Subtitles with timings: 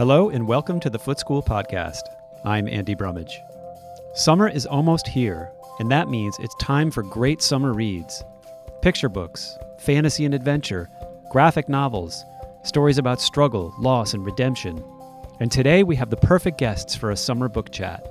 [0.00, 2.00] Hello and welcome to the Foote School Podcast.
[2.46, 3.38] I'm Andy Brummage.
[4.14, 8.24] Summer is almost here, and that means it's time for great summer reads
[8.80, 10.88] picture books, fantasy and adventure,
[11.30, 12.24] graphic novels,
[12.62, 14.82] stories about struggle, loss, and redemption.
[15.38, 18.02] And today we have the perfect guests for a summer book chat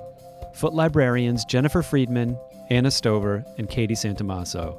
[0.54, 2.38] Foote librarians Jennifer Friedman,
[2.70, 4.78] Anna Stover, and Katie Santamasso.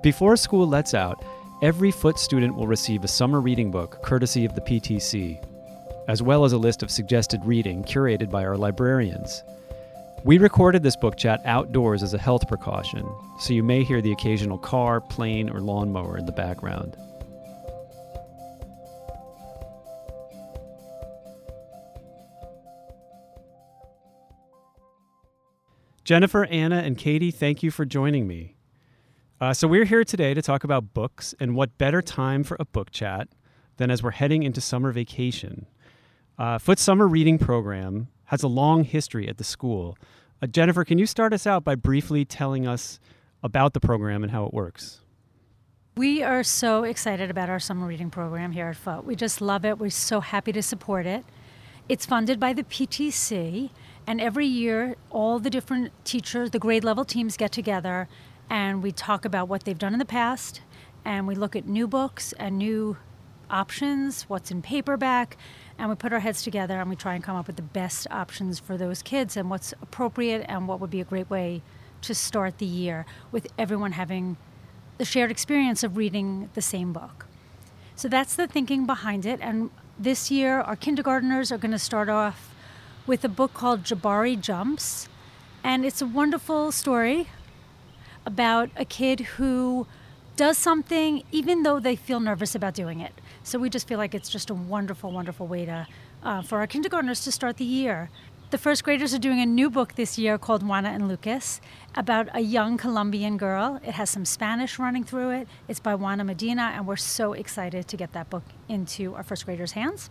[0.00, 1.24] Before school lets out,
[1.60, 5.44] every Foote student will receive a summer reading book courtesy of the PTC
[6.08, 9.42] as well as a list of suggested reading curated by our librarians.
[10.24, 13.06] We recorded this book chat outdoors as a health precaution,
[13.38, 16.96] so you may hear the occasional car, plane, or lawnmower in the background.
[26.04, 28.56] Jennifer, Anna, and Katie, thank you for joining me.
[29.40, 32.64] Uh, so, we're here today to talk about books, and what better time for a
[32.64, 33.28] book chat
[33.78, 35.66] than as we're heading into summer vacation.
[36.38, 39.96] Uh, Foote Summer Reading Program has a long history at the school.
[40.42, 42.98] Uh, Jennifer, can you start us out by briefly telling us
[43.42, 45.00] about the program and how it works?
[45.96, 49.04] We are so excited about our summer reading program here at Foote.
[49.04, 49.78] We just love it.
[49.78, 51.24] We're so happy to support it.
[51.88, 53.70] It's funded by the PTC,
[54.06, 58.08] and every year, all the different teachers, the grade level teams get together
[58.50, 60.60] and we talk about what they've done in the past,
[61.04, 62.96] and we look at new books and new
[63.50, 65.36] options, what's in paperback,
[65.78, 68.06] and we put our heads together and we try and come up with the best
[68.10, 71.62] options for those kids and what's appropriate and what would be a great way
[72.02, 74.36] to start the year with everyone having
[74.98, 77.26] the shared experience of reading the same book.
[77.96, 79.40] So that's the thinking behind it.
[79.40, 82.54] And this year, our kindergarteners are going to start off
[83.06, 85.08] with a book called Jabari Jumps.
[85.62, 87.28] And it's a wonderful story
[88.26, 89.86] about a kid who
[90.36, 93.12] does something even though they feel nervous about doing it.
[93.44, 95.86] So we just feel like it's just a wonderful, wonderful way to
[96.22, 98.08] uh, for our kindergartners to start the year.
[98.50, 101.60] The first graders are doing a new book this year called Juana and Lucas
[101.94, 103.80] about a young Colombian girl.
[103.84, 105.48] It has some Spanish running through it.
[105.68, 109.44] It's by Juana Medina, and we're so excited to get that book into our first
[109.44, 110.08] graders' hands.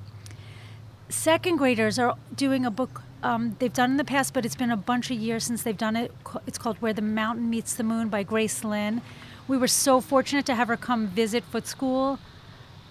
[1.09, 4.71] Second graders are doing a book um, they've done in the past, but it's been
[4.71, 6.11] a bunch of years since they've done it.
[6.45, 9.01] It's called Where the Mountain Meets the Moon by Grace Lin.
[9.47, 12.19] We were so fortunate to have her come visit Foote School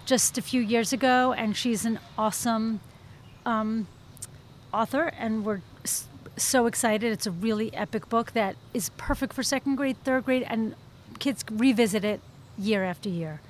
[0.05, 2.79] just a few years ago, and she's an awesome
[3.45, 3.87] um,
[4.73, 5.61] author, and we're
[6.35, 7.11] so excited.
[7.11, 10.75] It's a really epic book that is perfect for second grade, third grade, and
[11.19, 12.21] kids revisit it
[12.57, 13.41] year after year.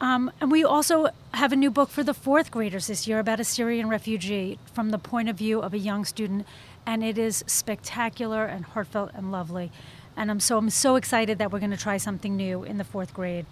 [0.00, 3.38] Um, and we also have a new book for the fourth graders this year about
[3.38, 6.46] a Syrian refugee from the point of view of a young student,
[6.84, 9.70] and it is spectacular and heartfelt and lovely.
[10.16, 12.84] And I'm so I'm so excited that we're going to try something new in the
[12.84, 13.46] fourth grade.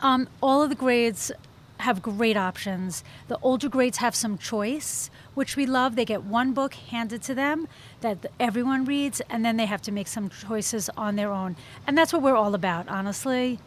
[0.00, 1.32] Um, all of the grades
[1.78, 3.02] have great options.
[3.28, 5.96] The older grades have some choice, which we love.
[5.96, 7.68] They get one book handed to them
[8.00, 11.56] that everyone reads, and then they have to make some choices on their own.
[11.86, 13.58] And that's what we're all about, honestly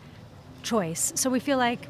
[0.64, 1.14] choice.
[1.16, 1.88] So we feel like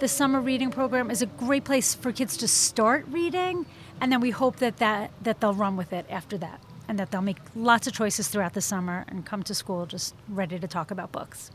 [0.00, 3.66] the summer reading program is a great place for kids to start reading,
[4.00, 7.10] and then we hope that, that, that they'll run with it after that, and that
[7.10, 10.66] they'll make lots of choices throughout the summer and come to school just ready to
[10.66, 11.50] talk about books.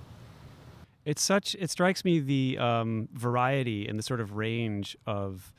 [1.06, 1.56] It's such.
[1.60, 5.54] It strikes me the um, variety and the sort of range of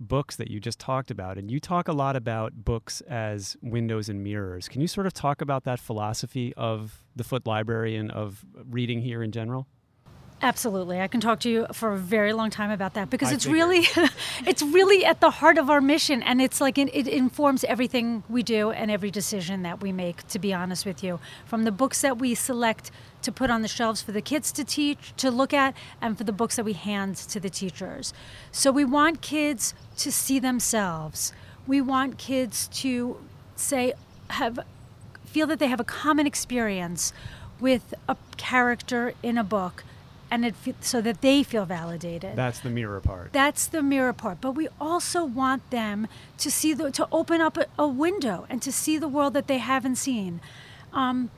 [0.00, 4.08] books that you just talked about, and you talk a lot about books as windows
[4.08, 4.68] and mirrors.
[4.68, 9.00] Can you sort of talk about that philosophy of the Foote Library and of reading
[9.02, 9.66] here in general?
[10.40, 11.00] Absolutely.
[11.00, 13.46] I can talk to you for a very long time about that because I it's
[13.46, 13.86] really
[14.46, 18.22] it's really at the heart of our mission and it's like it, it, informs everything
[18.28, 21.18] we do and every decision that we make to be honest with you.
[21.44, 24.64] From the books that we select to put on the shelves for the kids to
[24.64, 28.14] teach to look at and for the books that we hand to the teachers.
[28.52, 31.32] So we want kids to see themselves.
[31.66, 33.18] We want kids to
[33.56, 33.94] say
[34.30, 34.60] have
[35.26, 37.12] feel that they have a common experience
[37.58, 39.82] with a character in a book
[40.30, 42.36] and it so that they feel validated.
[42.36, 43.32] That's the mirror part.
[43.32, 44.40] That's the mirror part.
[44.40, 46.06] But we also want them
[46.38, 49.46] to see the to open up a, a window and to see the world that
[49.46, 50.40] they haven't seen.
[50.92, 51.30] Um,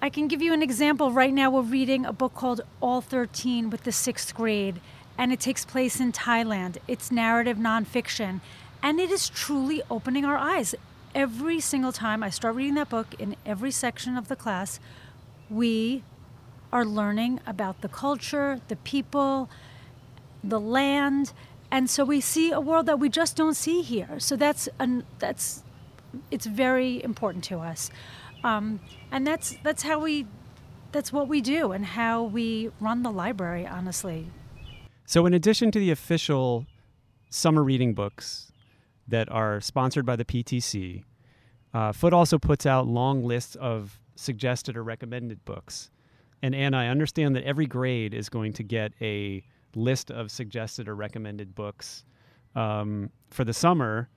[0.00, 1.10] I can give you an example.
[1.10, 4.80] Right now, we're reading a book called All 13 with the sixth grade,
[5.16, 6.78] and it takes place in Thailand.
[6.86, 8.40] It's narrative nonfiction,
[8.80, 10.74] and it is truly opening our eyes.
[11.16, 14.78] Every single time I start reading that book in every section of the class,
[15.50, 16.04] we
[16.72, 19.48] are learning about the culture, the people,
[20.42, 21.32] the land,
[21.70, 24.18] and so we see a world that we just don't see here.
[24.18, 25.62] So that's an, that's
[26.30, 27.90] it's very important to us,
[28.42, 28.80] um,
[29.10, 30.26] and that's that's how we
[30.92, 33.66] that's what we do and how we run the library.
[33.66, 34.28] Honestly.
[35.04, 36.66] So in addition to the official
[37.30, 38.52] summer reading books
[39.06, 41.02] that are sponsored by the PTC.
[41.72, 45.90] Uh, Foote also puts out long lists of suggested or recommended books.
[46.42, 49.42] And Anna, I understand that every grade is going to get a
[49.74, 52.04] list of suggested or recommended books
[52.54, 54.08] um, for the summer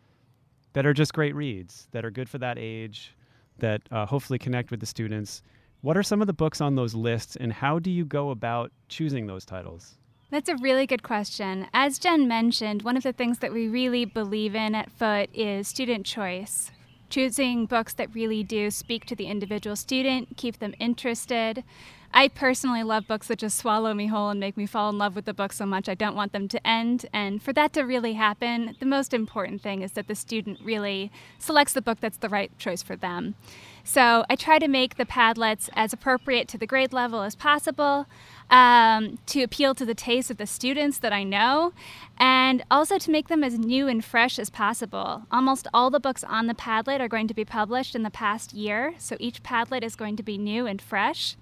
[0.74, 3.16] that are just great reads, that are good for that age,
[3.60, 5.42] that uh, hopefully connect with the students.
[5.82, 8.72] What are some of the books on those lists, and how do you go about
[8.88, 9.98] choosing those titles?
[10.30, 11.68] That's a really good question.
[11.74, 15.68] As Jen mentioned, one of the things that we really believe in at Foote is
[15.68, 16.72] student choice.
[17.10, 21.66] Choosing books that really do speak to the individual student, keep them interested.
[22.14, 25.16] I personally love books that just swallow me whole and make me fall in love
[25.16, 27.06] with the book so much I don't want them to end.
[27.14, 31.10] And for that to really happen, the most important thing is that the student really
[31.40, 33.36] selects the book that's the right choice for them.
[33.84, 38.06] So I try to make the Padlets as appropriate to the grade level as possible
[38.50, 41.74] um, to appeal to the taste of the students that I know,
[42.18, 45.24] and also to make them as new and fresh as possible.
[45.32, 48.54] Almost all the books on the Padlet are going to be published in the past
[48.54, 51.38] year, so each Padlet is going to be new and fresh.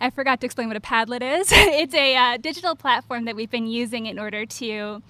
[0.00, 1.48] I forgot to explain what a Padlet is.
[1.52, 5.02] it's a uh, digital platform that we've been using in order to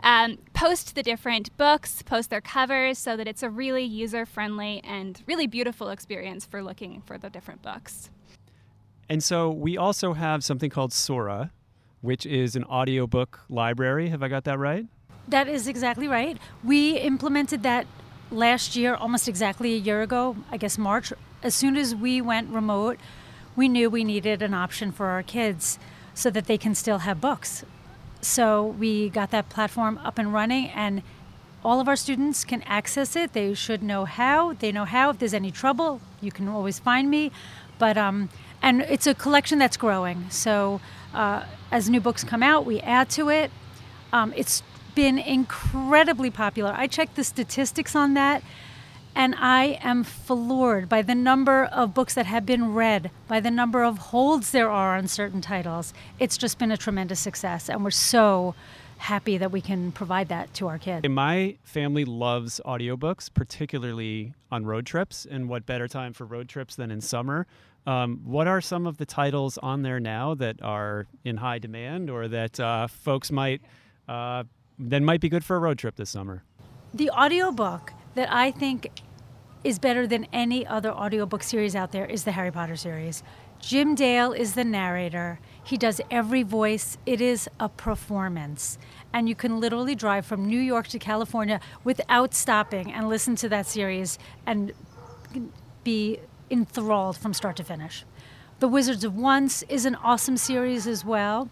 [0.00, 4.80] um, post the different books, post their covers, so that it's a really user friendly
[4.84, 8.10] and really beautiful experience for looking for the different books.
[9.08, 11.50] And so we also have something called Sora,
[12.00, 14.08] which is an audiobook library.
[14.10, 14.86] Have I got that right?
[15.26, 16.38] That is exactly right.
[16.62, 17.86] We implemented that
[18.30, 21.12] last year, almost exactly a year ago, I guess March.
[21.42, 22.98] As soon as we went remote,
[23.56, 25.78] we knew we needed an option for our kids
[26.14, 27.64] so that they can still have books.
[28.20, 31.02] So we got that platform up and running, and
[31.64, 33.32] all of our students can access it.
[33.32, 34.54] They should know how.
[34.54, 35.10] They know how.
[35.10, 37.30] If there's any trouble, you can always find me.
[37.78, 38.28] But um,
[38.60, 40.30] and it's a collection that's growing.
[40.30, 40.80] So
[41.14, 43.50] uh, as new books come out, we add to it.
[44.12, 44.62] Um, it's
[44.94, 46.74] been incredibly popular.
[46.76, 48.42] I checked the statistics on that,
[49.14, 53.50] and I am floored by the number of books that have been read, by the
[53.50, 55.92] number of holds there are on certain titles.
[56.18, 58.54] It's just been a tremendous success, and we're so
[58.98, 61.08] happy that we can provide that to our kids.
[61.08, 65.26] My family loves audiobooks, particularly on road trips.
[65.28, 67.46] And what better time for road trips than in summer?
[67.86, 72.10] Um, what are some of the titles on there now that are in high demand
[72.10, 73.62] or that uh, folks might
[74.08, 74.44] uh,
[74.78, 76.42] that might be good for a road trip this summer?
[76.92, 78.90] The audiobook that I think
[79.62, 83.22] is better than any other audiobook series out there is the Harry Potter series.
[83.60, 85.38] Jim Dale is the narrator.
[85.62, 86.98] He does every voice.
[87.06, 88.76] It is a performance.
[89.12, 93.48] And you can literally drive from New York to California without stopping and listen to
[93.50, 94.72] that series and
[95.84, 96.18] be
[96.50, 98.04] enthralled from start to finish.
[98.58, 101.50] The Wizards of Once is an awesome series as well,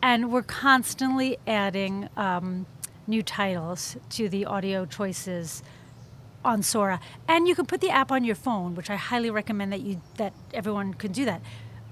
[0.00, 2.66] and we're constantly adding um,
[3.08, 5.64] new titles to the audio choices
[6.44, 7.00] on Sora.
[7.28, 10.00] And you can put the app on your phone, which I highly recommend that you
[10.16, 11.42] that everyone can do that.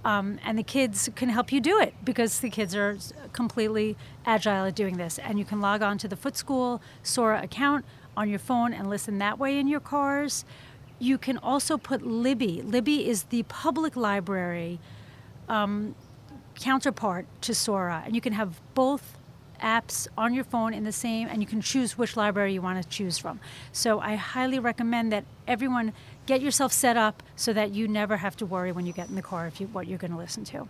[0.04, 2.96] Um, and the kids can help you do it because the kids are
[3.32, 5.18] completely agile at doing this.
[5.18, 7.84] And you can log on to the Foote School Sora account
[8.16, 10.44] on your phone and listen that way in your cars
[10.98, 12.62] you can also put Libby.
[12.62, 14.78] Libby is the public library
[15.48, 15.94] um,
[16.58, 19.17] counterpart to Sora, and you can have both
[19.58, 22.82] apps on your phone in the same and you can choose which library you want
[22.82, 23.40] to choose from.
[23.72, 25.92] So i highly recommend that everyone
[26.26, 29.14] get yourself set up so that you never have to worry when you get in
[29.14, 30.68] the car if you what you're going to listen to.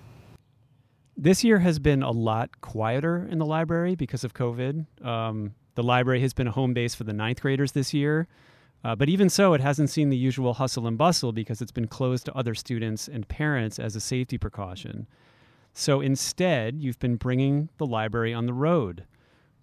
[1.16, 4.86] This year has been a lot quieter in the library because of covid.
[5.04, 8.28] Um, the library has been a home base for the ninth graders this year.
[8.84, 11.88] Uh, but even so, it hasn't seen the usual hustle and bustle because it's been
[11.88, 15.06] closed to other students and parents as a safety precaution.
[15.78, 19.04] So instead, you've been bringing the library on the road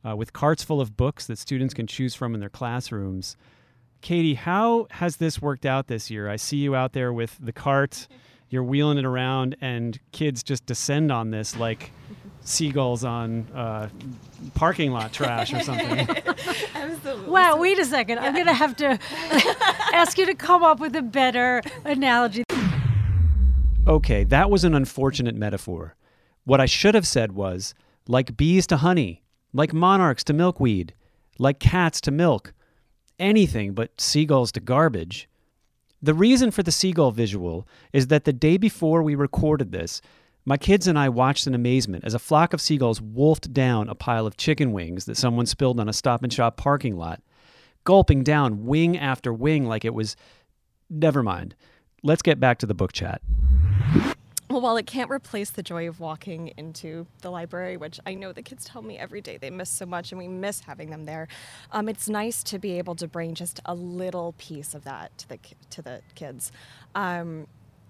[0.07, 3.35] uh, with carts full of books that students can choose from in their classrooms.
[3.99, 6.29] Katie, how has this worked out this year?
[6.29, 8.07] I see you out there with the cart,
[8.49, 11.91] you're wheeling it around, and kids just descend on this like
[12.45, 13.89] seagulls on uh,
[14.53, 16.07] parking lot trash or something.
[16.75, 17.29] Absolutely.
[17.29, 18.19] Wow, wait a second.
[18.19, 18.23] Yeah.
[18.23, 18.97] I'm going to have to
[19.93, 22.45] ask you to come up with a better analogy.
[23.85, 25.93] Okay, that was an unfortunate metaphor.
[26.45, 27.73] What I should have said was
[28.07, 30.93] like bees to honey, like monarchs to milkweed,
[31.39, 32.53] like cats to milk,
[33.19, 35.27] anything but seagulls to garbage.
[36.01, 40.01] The reason for the seagull visual is that the day before we recorded this,
[40.45, 43.95] my kids and I watched in amazement as a flock of seagulls wolfed down a
[43.95, 47.23] pile of chicken wings that someone spilled on a stop and shop parking lot,
[47.85, 50.15] gulping down wing after wing like it was.
[50.91, 51.55] Never mind.
[52.03, 53.23] Let's get back to the book chat.
[54.47, 58.31] Well, while it can't replace the joy of walking into the library, which I know
[58.31, 61.05] the kids tell me every day they miss so much and we miss having them
[61.05, 61.27] there,
[61.71, 65.29] um, it's nice to be able to bring just a little piece of that to
[65.29, 65.39] the,
[65.71, 66.51] to the kids.
[66.93, 67.47] Um,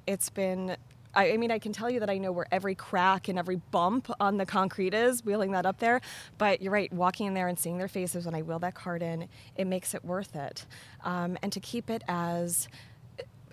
[0.08, 0.78] it's been
[1.18, 4.12] I, mean, I can tell you that I know where every crack and every bump
[4.20, 6.02] on the concrete is, wheeling that up there.
[6.38, 9.02] But you're right, walking in there and seeing their faces when I wheel that cart
[9.02, 10.66] in, it makes it worth it.
[11.06, 12.68] Um, and to keep it as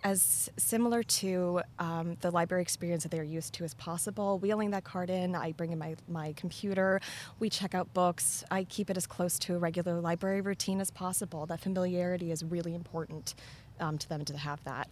[0.05, 4.39] as similar to um, the library experience that they're used to as possible.
[4.39, 7.01] Wheeling that cart in, I bring in my, my computer,
[7.39, 10.91] we check out books, I keep it as close to a regular library routine as
[10.91, 11.47] possible.
[11.47, 13.35] That familiarity is really important
[13.81, 14.89] um, to them to have that.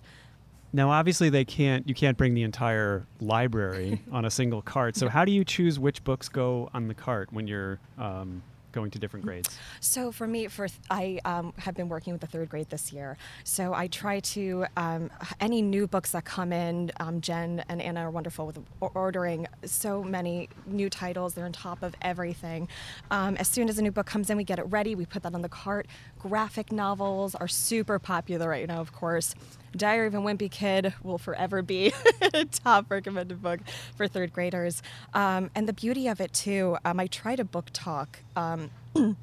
[0.73, 1.89] Now, obviously, they can't.
[1.89, 4.97] You can't bring the entire library on a single cart.
[4.97, 8.91] So, how do you choose which books go on the cart when you're um, going
[8.93, 9.59] to different grades?
[9.81, 13.17] So for me, for I um, have been working with the third grade this year.
[13.45, 15.11] So I try to um,
[15.41, 16.91] any new books that come in.
[17.01, 21.35] Um, Jen and Anna are wonderful with ordering so many new titles.
[21.35, 22.69] They're on top of everything.
[23.11, 24.95] Um, as soon as a new book comes in, we get it ready.
[24.95, 25.87] We put that on the cart.
[26.19, 29.35] Graphic novels are super popular right now, of course.
[29.77, 31.93] Diary of a Wimpy Kid will forever be
[32.35, 33.61] a top recommended book
[33.97, 34.83] for third graders.
[35.15, 38.71] Um, and the beauty of it, too, um, I try to book talk um,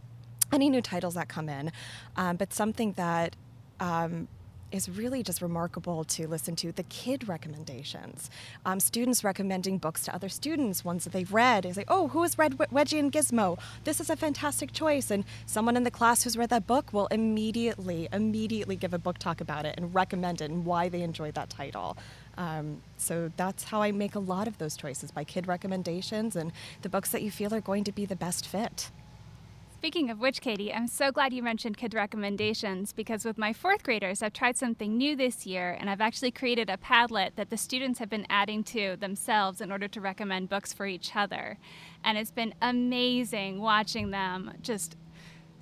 [0.51, 1.71] any new titles that come in,
[2.15, 3.35] um, but something that
[3.79, 4.27] um,
[4.71, 8.29] is really just remarkable to listen to the kid recommendations.
[8.65, 11.63] Um, students recommending books to other students, ones that they've read.
[11.63, 13.59] They say, oh, who has read Wedgie and Gizmo?
[13.83, 15.11] This is a fantastic choice.
[15.11, 19.17] And someone in the class who's read that book will immediately, immediately give a book
[19.17, 21.97] talk about it and recommend it and why they enjoyed that title.
[22.37, 26.51] Um, so that's how I make a lot of those choices by kid recommendations and
[26.81, 28.91] the books that you feel are going to be the best fit.
[29.77, 33.83] Speaking of which, Katie, I'm so glad you mentioned kid recommendations because with my fourth
[33.83, 37.57] graders, I've tried something new this year and I've actually created a Padlet that the
[37.57, 41.59] students have been adding to themselves in order to recommend books for each other.
[42.03, 44.97] And it's been amazing watching them just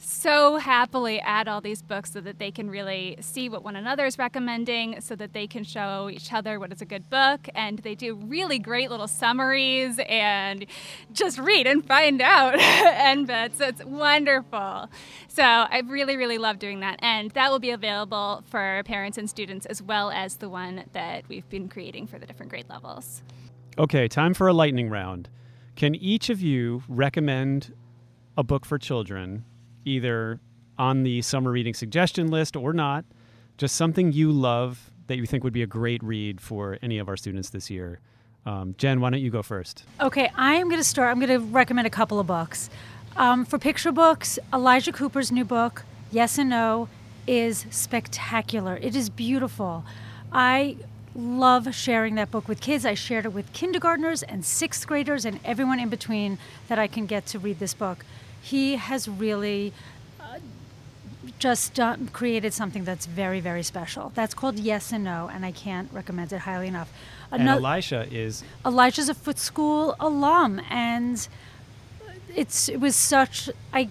[0.06, 4.06] so happily add all these books so that they can really see what one another
[4.06, 7.50] is recommending, so that they can show each other what is a good book.
[7.56, 10.68] And they do really great little summaries and
[11.12, 12.60] just read and find out.
[12.60, 14.90] and but it's wonderful.
[15.28, 17.00] So I really, really love doing that.
[17.02, 21.28] And that will be available for parents and students as well as the one that
[21.28, 23.24] we've been creating for the different grade levels.
[23.80, 25.30] Okay, time for a lightning round.
[25.76, 27.74] Can each of you recommend
[28.38, 29.46] a book for children
[29.86, 30.40] either
[30.78, 33.06] on the summer reading suggestion list or not,
[33.58, 37.08] just something you love that you think would be a great read for any of
[37.08, 38.00] our students this year.
[38.46, 39.86] Um, Jen, why don't you go first?
[40.02, 41.10] Okay, I am going to start.
[41.10, 42.70] I'm going to recommend a couple of books.
[43.16, 46.90] Um, for picture books, Elisha Cooper's new book, Yes and No,
[47.28, 48.78] is spectacular.
[48.82, 49.84] It is beautiful.
[50.32, 50.78] I
[51.16, 52.86] love sharing that book with kids.
[52.86, 56.38] I shared it with kindergartners and sixth graders and everyone in between
[56.68, 58.06] that I can get to read this book
[58.46, 59.74] he has really
[60.20, 60.38] uh,
[61.40, 64.12] just done, created something that's very, very special.
[64.14, 66.92] That's called Yes and No, and I can't recommend it highly enough.
[67.32, 71.28] and Elisha is Elisha's a Foote School alum, and
[72.36, 73.90] it's it was such I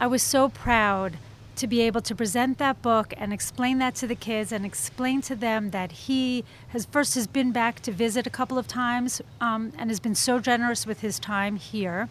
[0.00, 1.18] I was so proud
[1.54, 5.22] to be able to present that book and explain that to the kids and explain
[5.22, 9.22] to them that he has first has been back to visit a couple of times
[9.40, 12.08] um, and has been so generous with his time here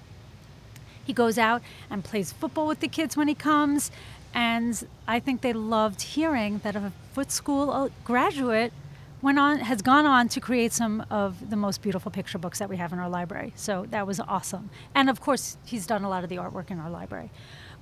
[1.06, 3.92] he goes out and plays football with the kids when he comes.
[4.34, 8.74] And I think they loved hearing that a Foote school graduate
[9.22, 12.70] went on has gone on to create some of the most beautiful picture books that
[12.70, 13.54] we have in our library.
[13.56, 14.70] So that was awesome.
[14.94, 17.32] And of course, he's done a lot of the artwork in our library.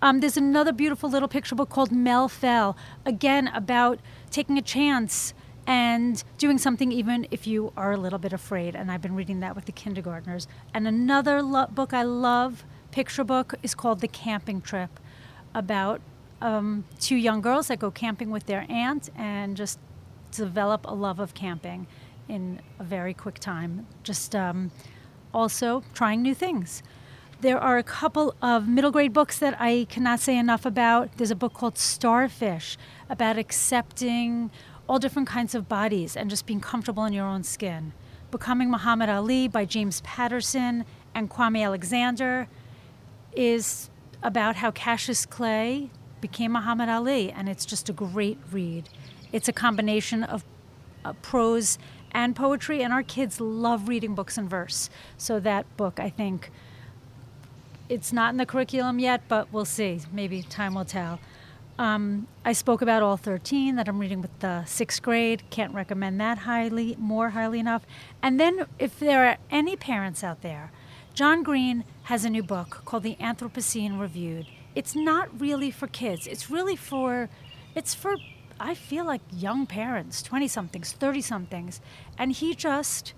[0.02, 4.00] Um, there's another beautiful little picture book called Mel Fell, again about
[4.30, 5.34] taking a chance
[5.66, 8.76] and doing something even if you are a little bit afraid.
[8.76, 10.48] And I've been reading that with the kindergartners.
[10.74, 15.00] And another lo- book I love picture book is called The Camping Trip,
[15.56, 16.00] about
[16.42, 19.80] um, two young girls that go camping with their aunt and just
[20.32, 21.88] develop a love of camping
[22.30, 23.88] in a very quick time.
[24.04, 24.70] Just um,
[25.34, 26.84] also trying new things.
[27.42, 31.18] There are a couple of middle grade books that I cannot say enough about.
[31.18, 32.78] There's a book called Starfish
[33.10, 34.52] about accepting
[34.88, 37.94] all different kinds of bodies and just being comfortable in your own skin.
[38.30, 40.86] Becoming Muhammad Ali by James Patterson
[41.16, 42.48] and Kwame Alexander
[43.36, 43.90] is
[44.22, 45.90] about how Cassius Clay
[46.22, 48.90] became Muhammad Ali, and it's just a great read.
[49.32, 50.46] It's a combination of
[51.04, 51.78] uh, prose
[52.12, 54.90] and poetry, and our kids love reading books in verse.
[55.18, 56.52] So that book, I think,
[57.90, 60.00] it's not in the curriculum yet, but we'll see.
[60.12, 61.20] Maybe time will tell.
[61.78, 65.44] Um, I spoke about all 13 that I'm reading with the sixth grade.
[65.50, 67.84] Can't recommend that highly, more highly enough.
[68.22, 70.72] And then, if there are any parents out there,
[71.14, 74.48] John Green has a new book called The Anthropocene Reviewed.
[74.76, 76.28] It's not really for kids.
[76.28, 77.30] It's really for,
[77.76, 78.18] it's for,
[78.60, 81.82] I feel like young parents, 20 somethings, 30 somethings.
[82.18, 83.14] And he just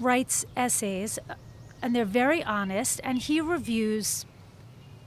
[0.00, 1.34] writes essays, uh,
[1.80, 4.26] and they're very honest, and he reviews,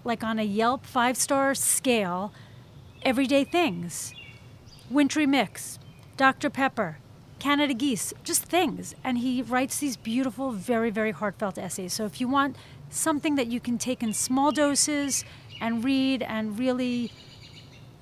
[0.03, 2.34] like on a Yelp five star scale,
[3.03, 4.13] everyday things
[4.91, 5.80] wintry mix,
[6.18, 6.50] Dr.
[6.50, 6.98] Pepper,
[7.39, 8.94] Canada geese, just things.
[9.03, 11.94] And he writes these beautiful, very, very heartfelt essays.
[11.94, 12.56] So if you want
[12.92, 15.26] something that you can take in small doses
[15.60, 17.12] and read and really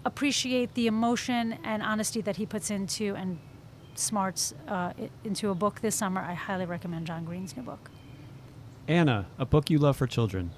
[0.06, 3.40] appreciate the emotion and honesty that he puts into and
[3.96, 4.94] smarts uh,
[5.24, 7.90] into a book this summer, I highly recommend John Green's new book.
[8.88, 10.52] Anna, a book you love for children.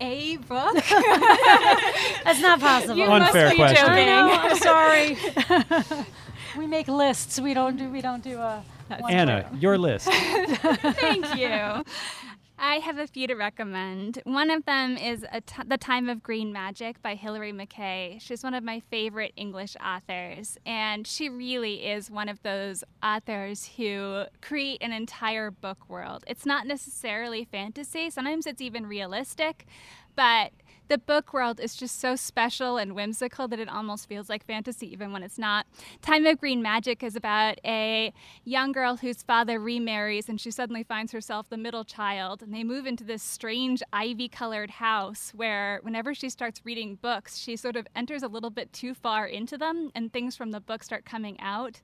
[0.00, 0.74] A book?
[2.24, 2.96] That's not possible.
[2.96, 3.86] You Unfair must be question.
[3.86, 4.08] joking.
[4.08, 4.30] I know.
[4.32, 6.06] I'm sorry.
[6.56, 7.38] we make lists.
[7.38, 7.88] We don't do.
[7.90, 8.64] We don't do a.
[8.98, 9.62] one Anna, word.
[9.62, 10.06] your list.
[10.10, 11.84] Thank you.
[12.62, 14.20] I have a few to recommend.
[14.24, 15.24] One of them is
[15.66, 18.20] The Time of Green Magic by Hilary McKay.
[18.20, 23.70] She's one of my favorite English authors, and she really is one of those authors
[23.78, 26.22] who create an entire book world.
[26.26, 29.64] It's not necessarily fantasy, sometimes it's even realistic,
[30.14, 30.52] but
[30.90, 34.92] the book world is just so special and whimsical that it almost feels like fantasy,
[34.92, 35.64] even when it's not.
[36.02, 38.12] Time of Green Magic is about a
[38.44, 42.42] young girl whose father remarries and she suddenly finds herself the middle child.
[42.42, 47.38] And they move into this strange ivy colored house where, whenever she starts reading books,
[47.38, 50.60] she sort of enters a little bit too far into them and things from the
[50.60, 51.82] book start coming out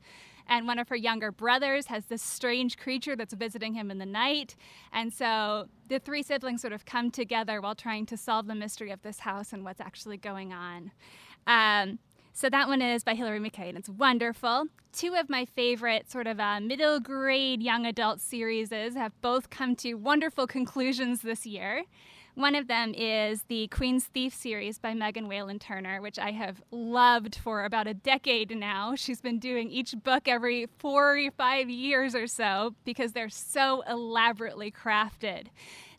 [0.48, 4.06] and one of her younger brothers has this strange creature that's visiting him in the
[4.06, 4.56] night.
[4.92, 8.90] And so the three siblings sort of come together while trying to solve the mystery
[8.90, 10.92] of this house and what's actually going on.
[11.46, 11.98] Um,
[12.32, 14.66] so that one is by Hilary McKay, and it's wonderful.
[14.92, 19.74] Two of my favorite sort of uh, middle grade young adult series have both come
[19.76, 21.84] to wonderful conclusions this year.
[22.36, 26.62] One of them is the Queen's Thief series by Megan Whalen Turner, which I have
[26.70, 28.94] loved for about a decade now.
[28.94, 33.82] She's been doing each book every four or five years or so because they're so
[33.88, 35.46] elaborately crafted.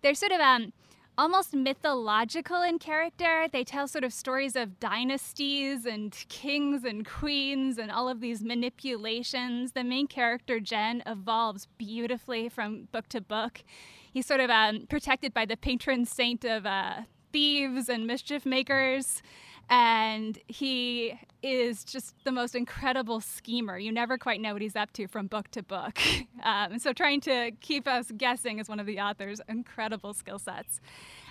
[0.04, 0.73] They're sort of um,
[1.17, 3.47] almost mythological in character.
[3.52, 8.43] They tell sort of stories of dynasties and kings and queens and all of these
[8.43, 9.71] manipulations.
[9.71, 13.63] The main character, Gen, evolves beautifully from book to book.
[14.12, 19.22] He's sort of um, protected by the patron saint of uh, thieves and mischief makers.
[19.70, 23.78] And he is just the most incredible schemer.
[23.78, 26.00] You never quite know what he's up to from book to book.
[26.43, 30.80] Um, so, trying to keep us guessing is one of the author's incredible skill sets.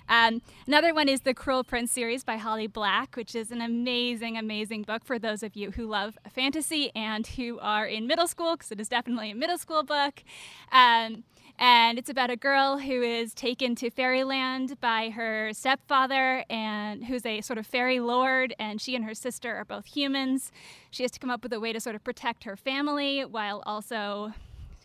[0.09, 4.37] Um, another one is the Cruel Prince series by Holly Black, which is an amazing,
[4.37, 8.55] amazing book for those of you who love fantasy and who are in middle school,
[8.55, 10.23] because it is definitely a middle school book.
[10.71, 11.23] Um,
[11.59, 17.25] and it's about a girl who is taken to fairyland by her stepfather and who's
[17.25, 20.51] a sort of fairy lord and she and her sister are both humans
[20.91, 23.63] she has to come up with a way to sort of protect her family while
[23.65, 24.33] also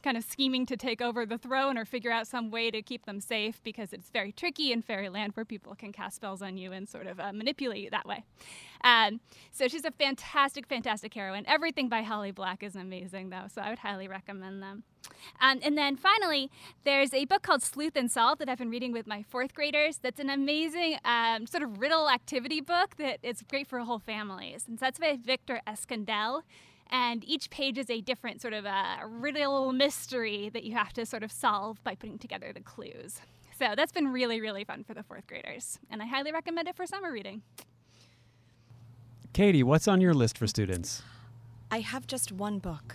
[0.02, 3.06] kind of scheming to take over the throne or figure out some way to keep
[3.06, 6.72] them safe because it's very tricky in fairyland where people can cast spells on you
[6.72, 8.24] and sort of uh, manipulate you that way.
[8.84, 9.20] Um,
[9.52, 11.44] so she's a fantastic, fantastic heroine.
[11.46, 14.84] Everything by Holly Black is amazing, though, so I would highly recommend them.
[15.40, 16.50] Um, and then finally,
[16.84, 19.98] there's a book called Sleuth and Solve that I've been reading with my fourth graders.
[19.98, 24.64] That's an amazing um, sort of riddle activity book that is great for whole families.
[24.66, 26.42] And so that's by Victor Escandell
[26.92, 31.06] and each page is a different sort of a riddle mystery that you have to
[31.06, 33.20] sort of solve by putting together the clues.
[33.58, 36.76] So that's been really, really fun for the fourth graders, and I highly recommend it
[36.76, 37.42] for summer reading.
[39.32, 41.02] Katie, what's on your list for students?
[41.70, 42.94] I have just one book.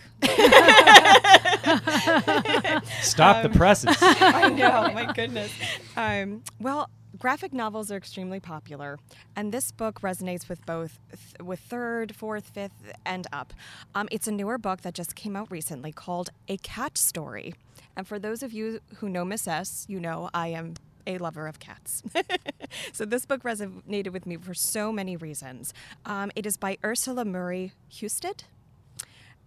[3.02, 3.96] Stop the presses.
[4.00, 5.50] I know, my goodness.
[5.96, 8.98] Um, well, graphic novels are extremely popular,
[9.36, 13.54] and this book resonates with both th- with third, fourth, fifth, and up.
[13.94, 17.54] Um, it's a newer book that just came out recently called A Cat Story.
[17.96, 20.74] And for those of you who know Miss S, you know I am
[21.06, 22.02] a lover of cats.
[22.92, 25.72] so this book resonated with me for so many reasons.
[26.04, 28.44] Um, it is by Ursula Murray Husted.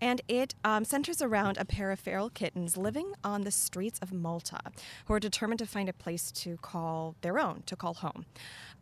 [0.02, 4.12] And it um, centers around a pair of feral kittens living on the streets of
[4.12, 4.60] Malta
[5.06, 8.26] who are determined to find a place to call their own, to call home.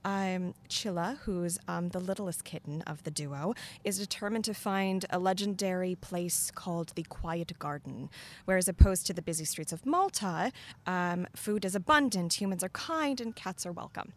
[0.05, 3.53] Um, Chilla, who's um, the littlest kitten of the duo,
[3.83, 8.09] is determined to find a legendary place called the Quiet Garden,
[8.45, 10.53] where, as opposed to the busy streets of Malta,
[10.87, 14.13] um, food is abundant, humans are kind, and cats are welcome.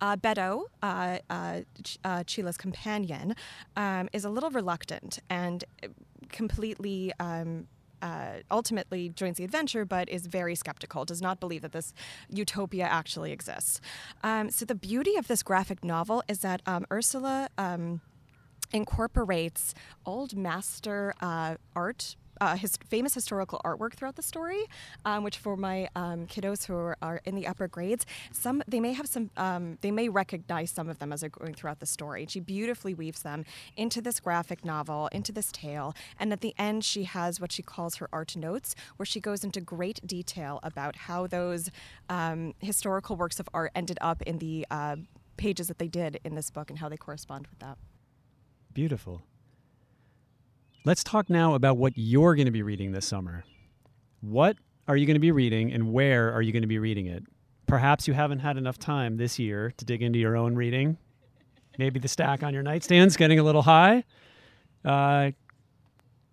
[0.00, 3.36] Uh, Beto, uh, uh, Ch- uh, Chila's companion,
[3.76, 5.64] um, is a little reluctant and
[6.30, 7.12] completely.
[7.20, 7.66] Um,
[8.00, 11.92] uh, ultimately joins the adventure, but is very skeptical, does not believe that this
[12.28, 13.80] utopia actually exists.
[14.22, 18.00] Um, so, the beauty of this graphic novel is that um, Ursula um,
[18.72, 19.74] incorporates
[20.06, 24.64] old master uh, art uh, his famous historical artwork throughout the story,
[25.04, 28.80] um, which for my um, kiddos who are, are, in the upper grades, some they
[28.80, 31.86] may have some, um, they may recognize some of them as they're going throughout the
[31.86, 32.26] story.
[32.28, 33.44] She beautifully weaves them
[33.76, 37.62] into this graphic novel, into this tale, and at the end she has what she
[37.62, 41.70] calls her art notes, where she goes into great detail about how those
[42.08, 44.96] um, historical works of art ended up in the uh,
[45.36, 47.78] pages that they did in this book and how they correspond with that.
[48.74, 49.22] Beautiful.
[50.84, 53.44] Let's talk now about what you're going to be reading this summer.
[54.20, 57.06] What are you going to be reading and where are you going to be reading
[57.06, 57.24] it?
[57.66, 60.96] Perhaps you haven't had enough time this year to dig into your own reading.
[61.78, 64.04] Maybe the stack on your nightstand's getting a little high.
[64.84, 65.32] Uh,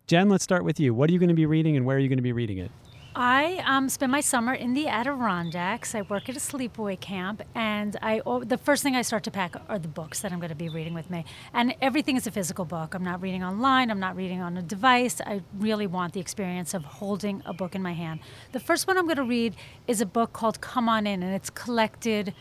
[0.08, 0.94] Jen, let's start with you.
[0.94, 2.60] What are you going to be reading and where are you going to be reading
[2.60, 2.72] it?
[3.18, 5.96] I um, spend my summer in the Adirondacks.
[5.96, 9.56] I work at a sleepaway camp, and I the first thing I start to pack
[9.70, 11.24] are the books that I'm going to be reading with me.
[11.54, 12.94] And everything is a physical book.
[12.94, 13.90] I'm not reading online.
[13.90, 15.22] I'm not reading on a device.
[15.22, 18.20] I really want the experience of holding a book in my hand.
[18.52, 19.56] The first one I'm going to read
[19.88, 22.34] is a book called Come On In, and it's collected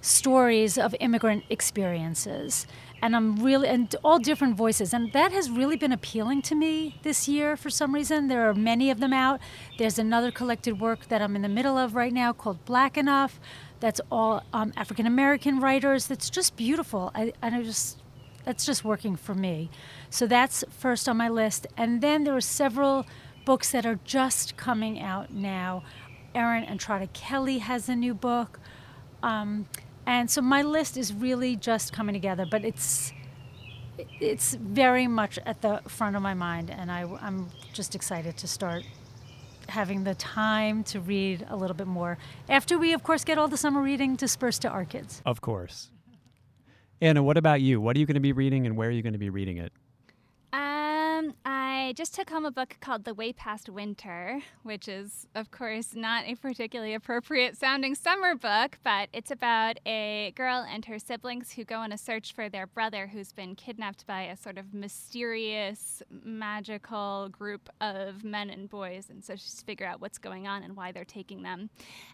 [0.00, 2.66] stories of immigrant experiences
[3.02, 4.94] and I'm really and all different voices.
[4.94, 8.28] And that has really been appealing to me this year for some reason.
[8.28, 9.40] There are many of them out.
[9.76, 13.40] There's another collected work that I'm in the middle of right now called Black Enough.
[13.80, 16.06] That's all um, African American writers.
[16.06, 17.10] That's just beautiful.
[17.14, 17.98] I, and I just
[18.44, 19.70] that's just working for me.
[20.08, 21.66] So that's first on my list.
[21.76, 23.06] And then there are several
[23.44, 25.82] books that are just coming out now.
[26.34, 28.60] Erin Entrada Kelly has a new book.
[29.22, 29.66] Um,
[30.06, 33.12] and so my list is really just coming together, but it's
[34.20, 38.48] it's very much at the front of my mind, and I, I'm just excited to
[38.48, 38.84] start
[39.68, 42.18] having the time to read a little bit more.
[42.48, 45.22] After we, of course, get all the summer reading dispersed to our kids.
[45.24, 45.90] Of course.
[47.00, 47.80] Anna, what about you?
[47.80, 49.58] What are you going to be reading, and where are you going to be reading
[49.58, 49.72] it?
[50.52, 51.61] Um, I
[51.94, 56.24] just took home a book called The Way Past Winter, which is, of course, not
[56.26, 61.64] a particularly appropriate sounding summer book, but it's about a girl and her siblings who
[61.64, 66.02] go on a search for their brother who's been kidnapped by a sort of mysterious,
[66.10, 69.06] magical group of men and boys.
[69.08, 71.70] And so she's figure out what's going on and why they're taking them.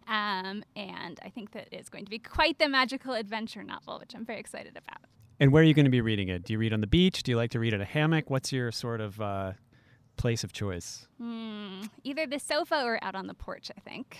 [0.06, 4.14] Um, and I think that it's going to be quite the magical adventure novel, which
[4.14, 5.17] I'm very excited about.
[5.40, 6.42] And where are you going to be reading it?
[6.42, 7.22] Do you read on the beach?
[7.22, 8.28] Do you like to read at a hammock?
[8.28, 9.52] What's your sort of uh,
[10.16, 11.06] place of choice?
[11.22, 14.18] Mm, either the sofa or out on the porch, I think.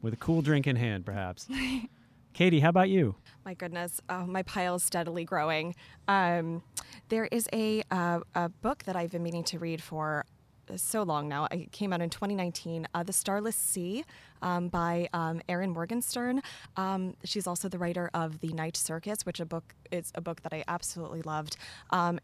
[0.00, 1.48] With a cool drink in hand, perhaps.
[2.32, 3.14] Katie, how about you?
[3.44, 5.74] My goodness, oh, my pile is steadily growing.
[6.08, 6.62] Um,
[7.10, 10.24] there is a, uh, a book that I've been meaning to read for
[10.76, 11.46] so long now.
[11.50, 14.04] It came out in 2019, uh, The Starless Sea
[14.44, 16.42] um, by um, Erin Morgenstern.
[16.76, 20.42] Um, she's also the writer of The Night Circus, which a book is a book
[20.42, 21.56] that I absolutely loved.
[21.90, 22.20] Um,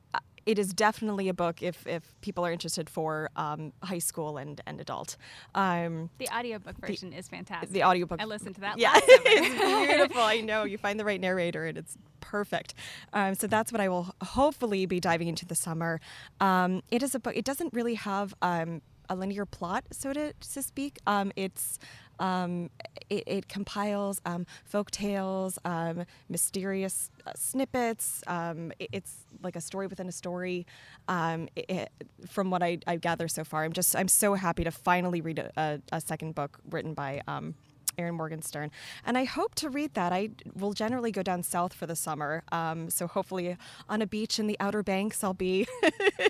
[0.46, 4.60] it is definitely a book if, if people are interested for um, high school and,
[4.66, 5.16] and adult.
[5.54, 7.70] Um, the audiobook version the, is fantastic.
[7.70, 8.20] The audiobook.
[8.20, 10.22] I listened to that yeah, it's beautiful.
[10.22, 10.64] I know.
[10.64, 12.74] You find the right narrator and it's perfect.
[13.12, 16.00] Um, so that's what I will hopefully be diving into the summer.
[16.40, 17.36] Um, it is a book.
[17.36, 18.80] It doesn't really have um,
[19.10, 20.98] a linear plot, so to, to speak.
[21.06, 21.78] Um, it's
[22.20, 22.70] um,
[23.08, 28.22] it, it, compiles um, folk tales, um, mysterious uh, snippets.
[28.26, 30.66] Um, it, it's like a story within a story.
[31.08, 31.90] Um, it,
[32.28, 35.38] from what I, I, gather so far, I'm just I'm so happy to finally read
[35.38, 37.54] a, a, a second book written by um,
[37.98, 38.70] Erin Morgenstern.
[39.04, 40.12] And I hope to read that.
[40.12, 42.42] I will generally go down south for the summer.
[42.52, 43.56] Um, so hopefully
[43.88, 45.66] on a beach in the Outer Banks, I'll be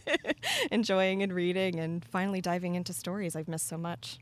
[0.70, 4.18] enjoying and reading and finally diving into stories I've missed so much.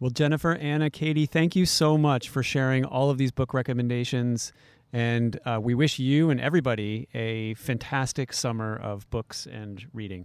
[0.00, 4.50] Well, Jennifer, Anna, Katie, thank you so much for sharing all of these book recommendations.
[4.94, 10.24] And uh, we wish you and everybody a fantastic summer of books and reading.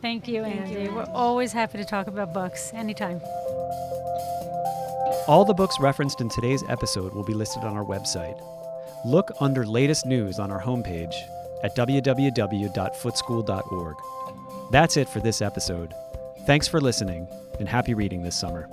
[0.00, 0.74] Thank you, Andy.
[0.74, 0.94] Thank you.
[0.94, 3.20] We're always happy to talk about books anytime.
[5.26, 8.40] All the books referenced in today's episode will be listed on our website.
[9.04, 11.16] Look under latest news on our homepage
[11.64, 13.96] at www.footeschool.org.
[14.70, 15.92] That's it for this episode.
[16.46, 17.26] Thanks for listening
[17.58, 18.68] and happy reading this summer.